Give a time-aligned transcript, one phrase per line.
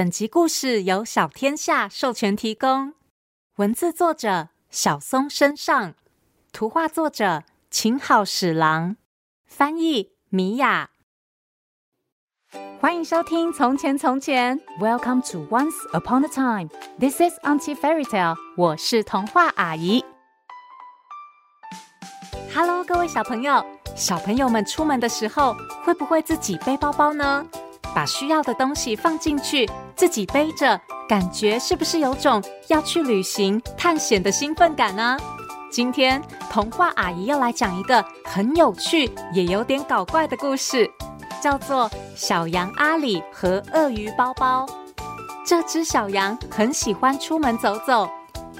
[0.00, 2.94] 本集故事由小天下授权提供，
[3.56, 5.92] 文字作者小松身上，
[6.54, 8.96] 图画作者秦好史郎，
[9.44, 10.88] 翻译米雅。
[12.80, 16.70] 欢迎收听《从前从前》，Welcome to Once Upon a Time。
[16.98, 18.36] This is Auntie Fairy Tale。
[18.56, 20.02] 我是童话阿姨。
[22.54, 23.62] Hello，各位小朋友，
[23.94, 25.54] 小朋友们出门的时候
[25.84, 27.46] 会不会自己背包包呢？
[27.94, 35.16] 把需要的东西放进去，自己背着，感觉是不是有种要去旅行探险的兴奋感呢？
[35.70, 40.90] 今天童话阿姨要来讲一个很有趣也有点搞怪的故事，
[41.40, 44.66] 叫做《小羊阿里和鳄鱼包包》。
[45.46, 48.08] 这只小羊很喜欢出门走走，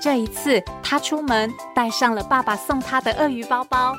[0.00, 3.94] 这一次它出门带上了爸爸送它的鳄鱼包包。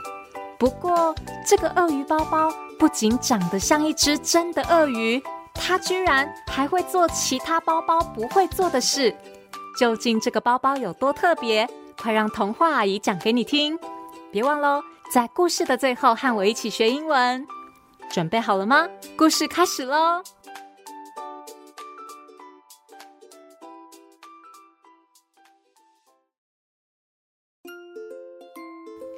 [0.57, 1.13] 不过，
[1.45, 2.49] 这个鳄鱼包包
[2.81, 5.21] 不仅长得像一只真的鳄鱼，
[5.53, 9.15] 它居然还会做其他包包不会做的事。
[9.77, 11.69] 究竟这个包包有多特别？
[11.95, 13.77] 快让童话阿姨讲给你听！
[14.31, 14.81] 别忘喽，
[15.13, 17.45] 在故事的最后和我一起学英文。
[18.09, 18.87] 准备好了吗？
[19.15, 20.23] 故事开始喽！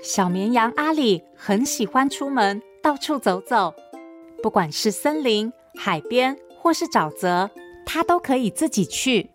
[0.03, 3.73] 小绵羊阿里很喜欢出门到处走走，
[4.43, 7.49] 不管是森林、海边或是沼泽，
[7.85, 9.31] 他都可以自己去。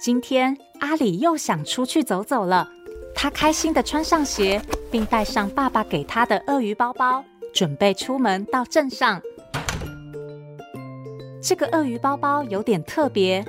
[0.00, 2.70] 今天阿里又想出去走走了，
[3.12, 9.20] 他开心地穿上鞋，并带上爸爸给他的鳄鱼包包，准备出门到镇上。
[11.42, 13.44] 这个鳄鱼包包有点特别，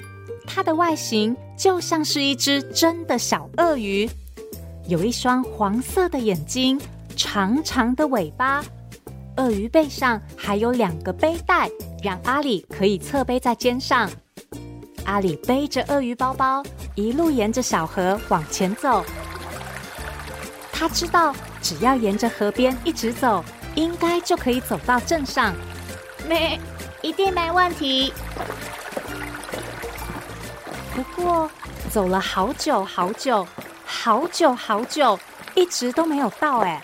[0.48, 4.10] 它的外形就像是一只真的小鳄鱼。
[4.88, 6.82] 有一双黄色的眼睛，
[7.16, 8.64] 长长的尾巴，
[9.40, 11.70] 鳄鱼背上还有两个背带，
[12.04, 14.12] 让阿里可以侧背在肩上。
[15.06, 16.62] 阿里背着鳄鱼包包，
[16.94, 19.02] 一路沿着小河往前走。
[20.74, 23.42] 他知道，只要沿着河边一直走，
[23.76, 25.56] 应该就可以走到镇上。
[26.28, 26.60] 没，
[27.02, 28.14] 一定没问题。
[30.94, 31.50] 不过，
[31.90, 33.48] 走了好久好久。
[33.86, 35.18] 好久好久，
[35.56, 36.84] 一直都没有到哎。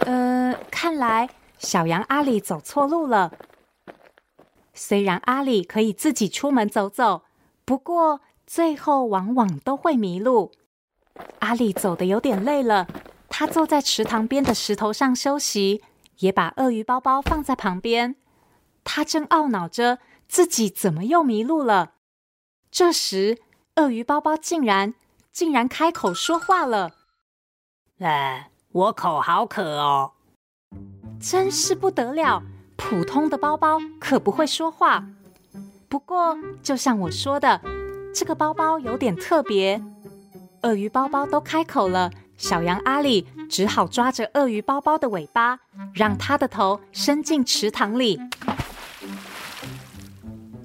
[0.00, 3.32] 呃，看来小羊阿里走错路了。
[4.74, 7.22] 虽然阿里可以自己出门走走，
[7.64, 10.50] 不过最后往往都会迷路。
[11.38, 12.88] 阿里走得有点累了，
[13.28, 15.84] 他坐在池塘边的石头上休息，
[16.18, 18.16] 也把鳄鱼包包放在旁边。
[18.82, 21.92] 他正懊恼着自己怎么又迷路了。
[22.72, 23.38] 这时，
[23.76, 24.94] 鳄鱼包包竟然
[25.30, 26.90] 竟然开口说话了
[28.02, 30.11] ：“哎，我口好渴哦！”
[31.22, 32.42] 真是不得了，
[32.76, 35.06] 普通的包包可不会说话。
[35.88, 37.60] 不过，就像我说的，
[38.12, 39.80] 这个包包有点特别。
[40.62, 45.60] 鳄鱼包包都开口了，小羊阿里只好抓着鳄鱼包包的尾巴，
[45.94, 48.20] 让它的头伸进池塘里。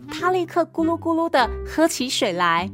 [0.09, 2.71] 它立刻咕噜咕噜地喝起水来。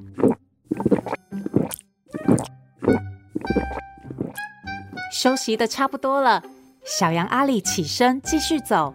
[5.11, 6.43] 休息的差不多了，
[6.85, 8.93] 小羊阿里起身继续走。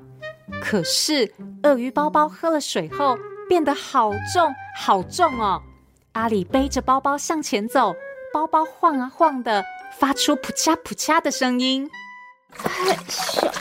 [0.62, 1.32] 可是
[1.62, 3.18] 鳄鱼包包喝了水后
[3.48, 5.62] 变得好重好重哦！
[6.12, 7.94] 阿里背着包包向前走，
[8.32, 9.64] 包包晃啊晃的，
[9.98, 11.88] 发出扑嚓扑嚓的声音。
[12.50, 13.52] 太小，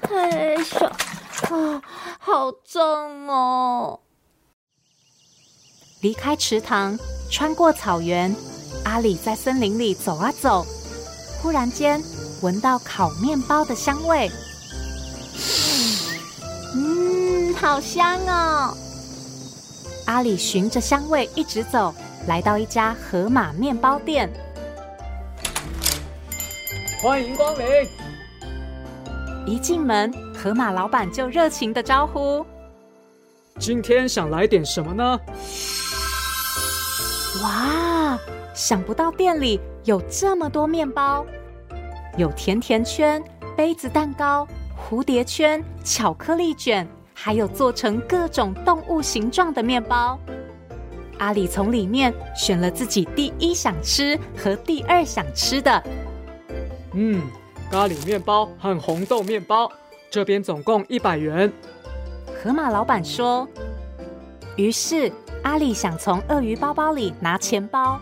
[0.00, 1.82] 太小啊，
[2.18, 4.00] 好重哦！
[6.00, 6.96] 离开池塘，
[7.30, 8.34] 穿过草原，
[8.84, 10.64] 阿里在森林里走啊走，
[11.42, 12.00] 忽然间
[12.42, 14.30] 闻到烤面包的香味。
[16.74, 18.76] 嗯，好香哦！
[20.06, 21.94] 阿里循着香味一直走，
[22.26, 24.30] 来到一家河马面包店。
[27.02, 27.66] 欢迎光临！
[29.46, 32.44] 一进门，河马老板就热情的招呼
[33.58, 35.18] ：“今天想来点什么呢？”
[37.42, 38.18] 哇！
[38.52, 41.24] 想不到店里有这么多面包，
[42.20, 43.22] 有甜甜圈、
[43.56, 44.46] 杯子蛋糕、
[44.76, 50.18] 蝴蝶圈、巧克力卷，还有做成各种动物形状的面包。
[51.18, 55.82] 阿里从里面选了自己第一想吃和第二想吃的。
[56.92, 57.22] 嗯，
[57.70, 59.72] 咖喱面包和红豆面包，
[60.10, 61.50] 这边总共一百元。
[62.42, 63.48] 河马老板说。
[64.56, 65.10] 于是。
[65.42, 67.98] 阿里想从鳄鱼包包里拿钱包，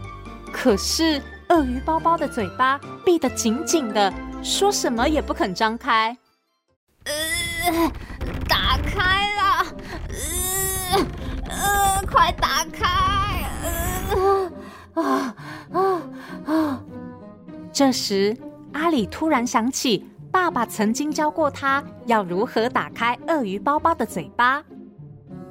[0.53, 4.12] 可是鳄鱼包包的嘴巴闭得紧紧的，
[4.42, 6.16] 说什么也不肯张开。
[7.04, 7.92] 呃，
[8.46, 9.66] 打开了，
[10.92, 11.06] 呃
[11.48, 12.86] 呃，快打开！
[14.12, 14.52] 呃
[15.02, 15.34] 啊
[15.72, 16.02] 啊
[16.46, 16.84] 啊！
[17.72, 18.36] 这时，
[18.72, 24.62] 阿里突然想起爸爸曾经教过他要如何打开鳄鱼包包的嘴巴。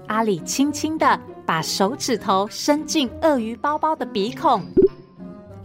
[0.07, 4.63] 阿里轻轻的把手指头伸进鳄鱼包包的鼻孔，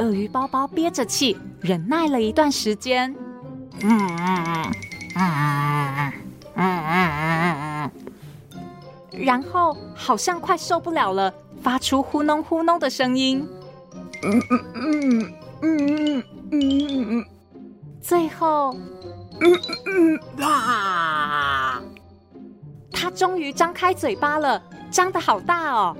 [0.03, 3.15] 鳄鱼包包憋着气，忍耐了一段时间。
[3.81, 4.73] 嗯嗯
[5.15, 6.13] 嗯
[6.57, 7.91] 嗯嗯嗯
[8.53, 11.33] 嗯，然后好像快受不了了，
[11.63, 13.49] 发出呼哝呼哝的声音。
[14.25, 15.33] 嗯嗯嗯
[15.63, 17.25] 嗯嗯嗯，
[18.01, 18.75] 最后，
[19.41, 21.81] 嗯嗯啊！
[22.91, 24.61] 他终于张开嘴巴了，
[24.91, 25.97] 张的好大哦！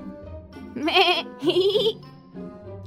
[0.73, 0.93] 咩
[1.39, 1.97] 嘿嘿，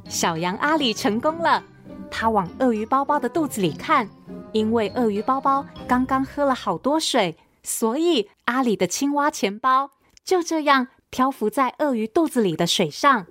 [0.09, 1.63] 小羊阿里成功了。
[2.11, 4.09] 他往鳄鱼包包的肚子里看，
[4.53, 9.91] 因为鳄鱼包包刚刚喝了好多水，所以阿里的青蛙钱包
[10.25, 13.27] 就这样漂浮在鳄鱼肚子里的水上。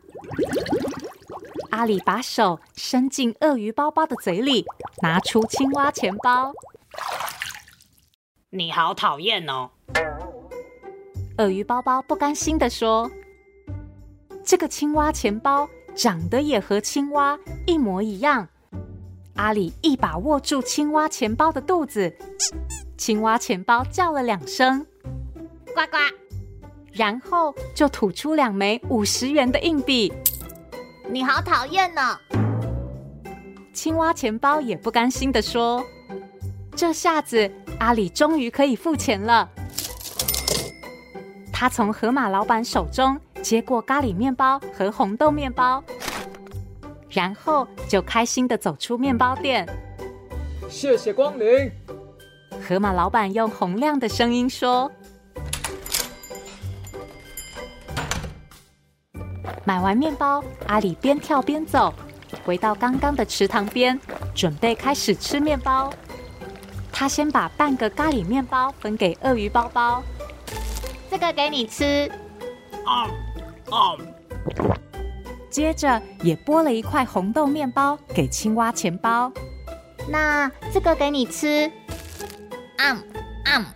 [1.72, 4.66] 阿里把手伸进鳄鱼包包的嘴里，
[5.02, 6.54] 拿出青蛙钱包。
[8.50, 9.70] 你好讨厌哦！
[11.38, 13.12] 鳄鱼包包不甘心地说
[14.46, 18.48] ：“这个青蛙钱包长得也和青蛙一模一样。”
[19.36, 22.16] 阿里一把握住青蛙钱包的肚子，
[22.98, 24.86] 青蛙钱包叫了两声
[25.76, 25.98] “呱呱”，
[26.94, 30.14] 然后就吐出两枚五十元的硬币。
[31.10, 32.18] 你好讨厌呢！
[33.74, 35.86] 青蛙钱包也不甘心的说
[36.76, 39.50] ：“这下子阿里终于可以付钱了。”
[41.52, 45.84] 他从河马老板手中接过咖喱面包和红豆面包，
[47.08, 49.70] 然后就开心的走出面包店。
[50.68, 51.72] 谢谢光临。
[52.68, 54.92] 河马老板用洪亮的声音说
[59.64, 61.94] ：“买完面包，阿里边跳边走，
[62.44, 64.00] 回到刚刚的池塘边，
[64.34, 65.94] 准备开始吃面包。
[66.92, 70.02] 他先把半个咖喱面包分给鳄鱼包包。”
[71.12, 72.12] 这个给你吃，
[72.88, 73.06] 啊
[73.70, 73.98] 啊！
[75.50, 79.32] 接着也剥了一块红豆面包给青蛙钱包。
[80.10, 81.72] 那这个给你吃，
[82.78, 82.98] 啊
[83.46, 83.76] 啊！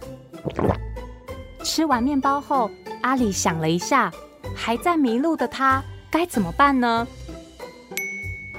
[1.63, 2.69] 吃完面包后，
[3.01, 4.12] 阿里想了一下，
[4.56, 7.07] 还在迷路的他该怎么办呢？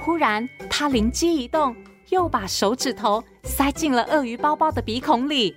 [0.01, 1.75] 忽然，他灵机一动，
[2.09, 5.55] 又把手指头塞进了鳄鱼包包的鼻孔里。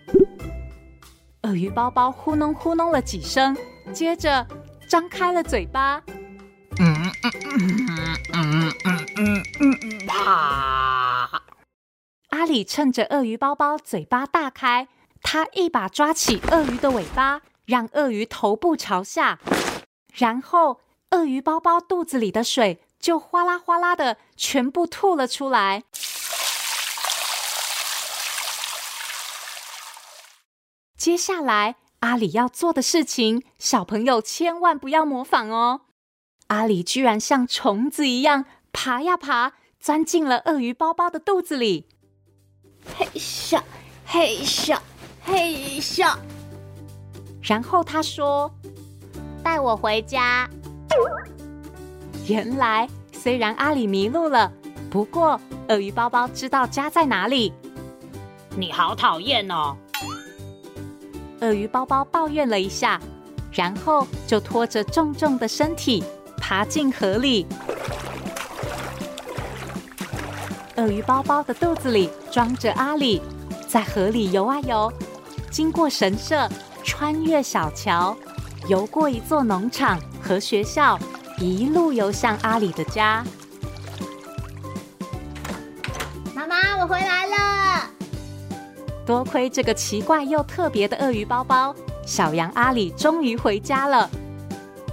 [1.42, 3.56] 鳄鱼包包呼弄呼弄了几声，
[3.92, 4.46] 接着
[4.88, 6.02] 张开了嘴巴。
[6.78, 11.42] 嗯嗯嗯嗯嗯嗯嗯啊！
[12.30, 14.88] 阿里趁着鳄鱼包包嘴巴大开，
[15.22, 19.38] 他一把抓起鳄鱼的尾巴，让鳄鱼头部朝下，
[20.12, 25.84] 然后鳄鱼包包肚子里的水就哗啦哗啦的全部吐了出来。
[30.96, 35.80] 接下来，阿里要做的事情，小朋友千万不要模仿哦。
[36.48, 41.86] 阿里居然像虫子一样爬呀爬，钻进了鳄鱼包包的肚子里。
[42.94, 43.58] 嘿咻，
[44.04, 44.78] 嘿咻，
[45.22, 46.14] 嘿咻。
[47.42, 48.54] 然后他说
[49.42, 50.46] ：“带我回家。”
[52.28, 54.52] 原来，虽然阿里迷路了，
[54.90, 55.40] 不过
[55.70, 57.50] 鳄鱼包包知道家在哪里。
[58.58, 59.74] 你好讨厌哦！
[61.44, 62.98] 鳄鱼包包抱怨了一下，
[63.52, 66.02] 然后就拖着重重的身体
[66.38, 67.46] 爬进河里。
[70.76, 73.20] 鳄鱼包包的肚子里装着阿里，
[73.68, 74.90] 在河里游啊游，
[75.50, 76.48] 经过神社，
[76.82, 78.16] 穿越小桥，
[78.66, 80.98] 游过一座农场和学校，
[81.38, 83.22] 一路游向阿里的家。
[89.06, 91.74] 多亏这个奇怪又特别的鳄鱼包包，
[92.06, 94.08] 小羊阿里终于回家了。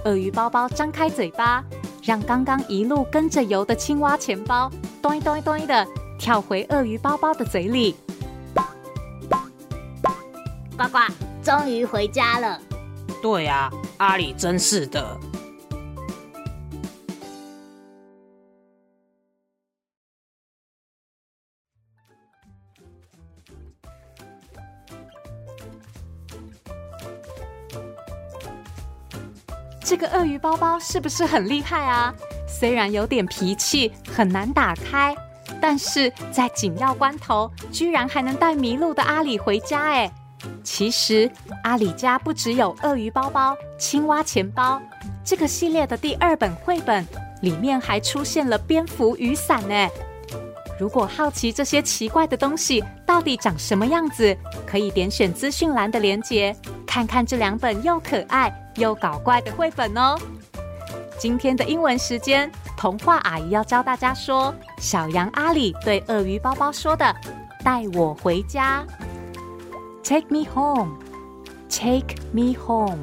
[0.04, 1.64] 鳄鱼包包张开嘴巴，
[2.02, 5.86] 让刚刚一路跟着游的青蛙钱包“咚咚咚”的
[6.18, 7.94] 跳回鳄鱼包包的嘴里。
[10.76, 10.98] 呱呱，
[11.42, 12.60] 终于回家了。
[13.22, 15.18] 对啊，阿里真是的。
[29.92, 32.14] 这个鳄鱼包包是不是很厉害啊？
[32.48, 35.14] 虽然有点脾气，很难打开，
[35.60, 39.82] 但是在紧要关头，居然还能带迷路的阿里回家。
[39.82, 40.10] 哎，
[40.64, 41.30] 其实
[41.64, 44.80] 阿里家不只有鳄鱼包包、青蛙钱包，
[45.22, 47.06] 这个系列的第二本绘本
[47.42, 49.88] 里面还出现了蝙蝠雨伞呢。
[50.78, 54.36] 如果好奇这些奇怪的东西到底长什么样子，
[54.66, 56.54] 可以点选资讯栏的链接，
[56.86, 60.18] 看看这两本又可爱又搞怪的绘本哦。
[61.18, 67.14] 今天的英文时间，童话阿姨要教大家说小羊阿里对鳄鱼包包说的
[67.62, 68.84] ：“带我回家。”
[70.02, 70.98] Take me home,
[71.68, 72.98] take me home。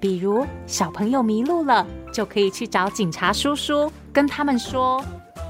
[0.00, 5.00] 比如小朋友迷路了，就可以去找警察叔叔，跟他们说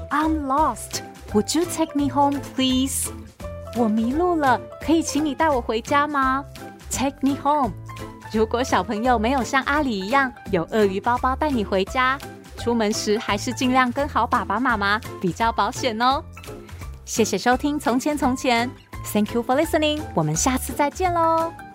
[0.09, 1.01] ：“I'm lost.
[1.33, 3.09] Would you take me home, please？”
[3.77, 6.43] 我迷路了，可以请你带我回家吗
[6.91, 7.71] ？Take me home。
[8.31, 12.17] 如果小朋友没有像阿里一样有鳄鱼包包带你回家，
[12.57, 16.23] 出门时还是尽量跟好爸爸妈妈，比较保险哦。
[17.05, 18.69] 谢谢收听《从前从前》。
[19.13, 20.01] Thank you for listening。
[20.13, 21.68] 我们下次再见喽。